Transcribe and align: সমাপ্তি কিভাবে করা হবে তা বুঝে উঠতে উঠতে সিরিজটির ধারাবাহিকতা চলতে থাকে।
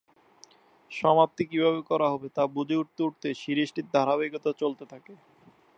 সমাপ্তি 0.91 1.43
কিভাবে 1.49 1.81
করা 1.89 2.07
হবে 2.13 2.27
তা 2.35 2.43
বুঝে 2.55 2.75
উঠতে 2.81 3.01
উঠতে 3.07 3.27
সিরিজটির 3.41 3.87
ধারাবাহিকতা 3.93 4.51
চলতে 4.61 4.83
থাকে। 4.91 5.13